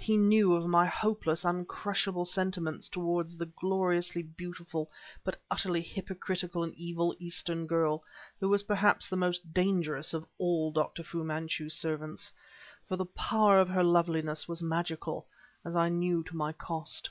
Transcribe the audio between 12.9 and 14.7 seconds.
the power of her loveliness was